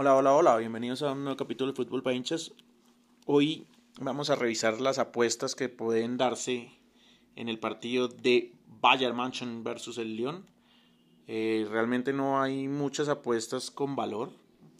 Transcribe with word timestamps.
Hola, 0.00 0.14
hola, 0.14 0.32
hola, 0.32 0.56
bienvenidos 0.58 1.02
a 1.02 1.10
un 1.10 1.24
nuevo 1.24 1.36
capítulo 1.36 1.72
de 1.72 1.76
Fútbol 1.76 2.04
para 2.04 2.14
hinchas. 2.14 2.52
Hoy 3.26 3.66
vamos 4.00 4.30
a 4.30 4.36
revisar 4.36 4.80
las 4.80 5.00
apuestas 5.00 5.56
que 5.56 5.68
pueden 5.68 6.16
darse 6.16 6.70
en 7.34 7.48
el 7.48 7.58
partido 7.58 8.06
de 8.06 8.54
Bayern 8.80 9.16
München 9.16 9.64
versus 9.64 9.98
el 9.98 10.14
Lyon. 10.14 10.46
Eh, 11.26 11.66
realmente 11.68 12.12
no 12.12 12.40
hay 12.40 12.68
muchas 12.68 13.08
apuestas 13.08 13.72
con 13.72 13.96
valor, 13.96 14.30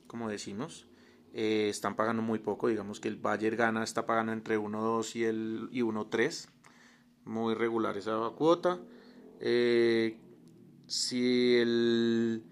como 0.06 0.28
decimos. 0.28 0.86
Eh, 1.34 1.66
están 1.68 1.96
pagando 1.96 2.22
muy 2.22 2.38
poco, 2.38 2.68
digamos 2.68 3.00
que 3.00 3.08
el 3.08 3.16
Bayern 3.16 3.56
gana, 3.56 3.82
está 3.82 4.06
pagando 4.06 4.30
entre 4.30 4.56
1.2 4.56 5.16
y, 5.16 5.24
el, 5.24 5.68
y 5.72 5.80
1.3. 5.80 6.48
Muy 7.24 7.54
regular 7.54 7.96
esa 7.96 8.20
cuota. 8.36 8.78
Eh, 9.40 10.16
si 10.86 11.56
el, 11.56 12.44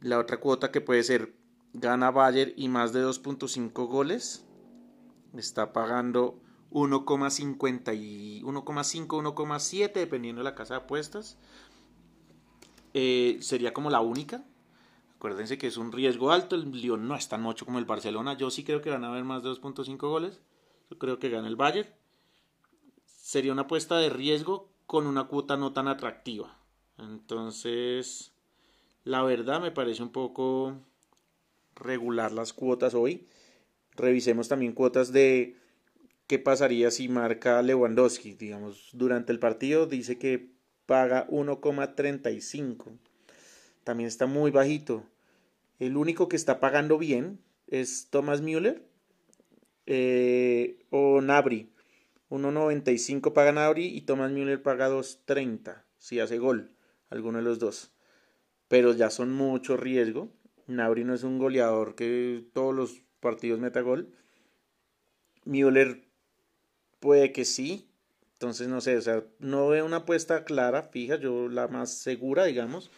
la 0.00 0.18
otra 0.18 0.40
cuota 0.40 0.72
que 0.72 0.80
puede 0.80 1.02
ser 1.02 1.37
gana 1.80 2.10
Bayer 2.10 2.54
y 2.56 2.68
más 2.68 2.92
de 2.92 3.04
2.5 3.04 3.86
goles. 3.86 4.44
Está 5.36 5.72
pagando 5.72 6.40
1,50 6.70 7.96
y 7.96 8.42
1,5, 8.42 9.06
1,7 9.06 9.92
dependiendo 9.92 10.40
de 10.40 10.44
la 10.44 10.54
casa 10.54 10.74
de 10.74 10.80
apuestas. 10.80 11.38
Eh, 12.94 13.38
sería 13.40 13.72
como 13.72 13.90
la 13.90 14.00
única. 14.00 14.44
Acuérdense 15.16 15.58
que 15.58 15.66
es 15.66 15.76
un 15.76 15.92
riesgo 15.92 16.30
alto. 16.30 16.56
El 16.56 16.70
Lyon 16.70 17.08
no 17.08 17.14
es 17.14 17.28
tan 17.28 17.42
mucho 17.42 17.64
como 17.64 17.78
el 17.78 17.84
Barcelona. 17.84 18.36
Yo 18.36 18.50
sí 18.50 18.64
creo 18.64 18.82
que 18.82 18.90
van 18.90 19.04
a 19.04 19.08
haber 19.08 19.24
más 19.24 19.42
de 19.42 19.50
2.5 19.50 19.96
goles. 19.98 20.40
Yo 20.90 20.98
creo 20.98 21.18
que 21.18 21.28
gana 21.28 21.48
el 21.48 21.56
Bayern. 21.56 21.88
Sería 23.04 23.52
una 23.52 23.62
apuesta 23.62 23.98
de 23.98 24.10
riesgo 24.10 24.70
con 24.86 25.06
una 25.06 25.24
cuota 25.24 25.56
no 25.56 25.72
tan 25.72 25.86
atractiva. 25.86 26.56
Entonces, 26.96 28.32
la 29.04 29.22
verdad 29.22 29.60
me 29.60 29.70
parece 29.70 30.02
un 30.02 30.10
poco 30.10 30.76
regular 31.78 32.32
las 32.32 32.52
cuotas 32.52 32.94
hoy. 32.94 33.26
Revisemos 33.96 34.48
también 34.48 34.72
cuotas 34.72 35.12
de 35.12 35.56
qué 36.26 36.38
pasaría 36.38 36.90
si 36.90 37.08
marca 37.08 37.62
Lewandowski. 37.62 38.34
Digamos, 38.34 38.90
durante 38.92 39.32
el 39.32 39.38
partido 39.38 39.86
dice 39.86 40.18
que 40.18 40.50
paga 40.86 41.26
1,35. 41.28 42.98
También 43.84 44.08
está 44.08 44.26
muy 44.26 44.50
bajito. 44.50 45.04
El 45.78 45.96
único 45.96 46.28
que 46.28 46.36
está 46.36 46.60
pagando 46.60 46.98
bien 46.98 47.40
es 47.66 48.08
Thomas 48.10 48.40
Müller 48.40 48.82
eh, 49.86 50.84
o 50.90 51.20
Nabri. 51.20 51.70
1.95 52.30 53.32
paga 53.32 53.52
Nabri 53.52 53.86
y 53.86 54.02
Thomas 54.02 54.30
Müller 54.30 54.62
paga 54.62 54.90
2.30 54.90 55.82
si 55.98 56.20
hace 56.20 56.38
gol, 56.38 56.70
alguno 57.10 57.38
de 57.38 57.44
los 57.44 57.58
dos. 57.58 57.90
Pero 58.68 58.92
ya 58.92 59.10
son 59.10 59.32
mucho 59.32 59.76
riesgo. 59.76 60.30
Nabri 60.68 61.02
no 61.02 61.14
es 61.14 61.24
un 61.24 61.38
goleador 61.38 61.94
que 61.94 62.44
todos 62.52 62.74
los 62.74 63.02
partidos 63.20 63.58
meta 63.58 63.80
gol. 63.80 64.14
Müller 65.44 66.04
puede 67.00 67.32
que 67.32 67.44
sí. 67.44 67.90
Entonces, 68.34 68.68
no 68.68 68.80
sé, 68.80 68.96
o 68.96 69.00
sea, 69.00 69.24
no 69.40 69.68
veo 69.68 69.84
una 69.84 69.98
apuesta 69.98 70.44
clara, 70.44 70.84
fija. 70.84 71.16
Yo 71.16 71.48
la 71.48 71.66
más 71.66 71.92
segura, 71.98 72.44
digamos, 72.44 72.90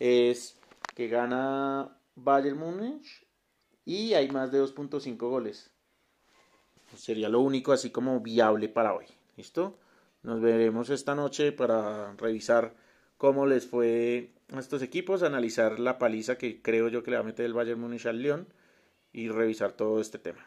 es 0.00 0.56
que 0.96 1.06
gana 1.06 1.96
Bayern 2.16 2.58
Múnich 2.58 3.26
y 3.84 4.14
hay 4.14 4.28
más 4.30 4.50
de 4.50 4.60
2.5 4.60 5.16
goles. 5.18 5.70
Sería 6.96 7.28
lo 7.28 7.40
único 7.40 7.72
así 7.72 7.90
como 7.90 8.20
viable 8.20 8.68
para 8.68 8.94
hoy. 8.94 9.04
¿Listo? 9.36 9.78
Nos 10.22 10.40
veremos 10.40 10.90
esta 10.90 11.14
noche 11.14 11.52
para 11.52 12.12
revisar 12.14 12.74
cómo 13.18 13.46
les 13.46 13.66
fue 13.66 14.30
a 14.52 14.58
estos 14.58 14.80
equipos, 14.82 15.22
analizar 15.22 15.78
la 15.78 15.98
paliza 15.98 16.38
que 16.38 16.62
creo 16.62 16.88
yo 16.88 17.02
que 17.02 17.10
le 17.10 17.18
va 17.18 17.22
a 17.22 17.26
meter 17.26 17.44
el 17.44 17.52
Bayern 17.52 17.80
Munich 17.80 18.06
al 18.06 18.22
Lyon 18.22 18.46
y 19.12 19.28
revisar 19.28 19.72
todo 19.72 20.00
este 20.00 20.18
tema. 20.18 20.46